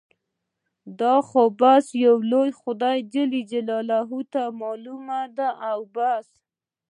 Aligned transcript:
دا 0.99 1.15
خو 1.27 1.41
بس 1.59 1.85
يو 2.05 2.15
لوی 2.31 2.49
خدای 2.61 2.99
ته 4.33 4.41
معلوم 4.59 5.07
دي 5.35 5.49
او 5.69 5.79
بس. 5.95 6.27